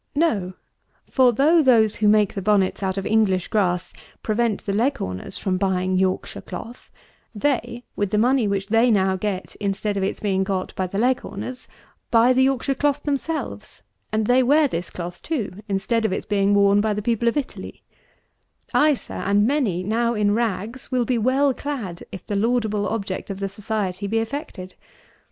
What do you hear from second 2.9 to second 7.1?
of English grass, prevent the Leghorners from buying Yorkshire cloth,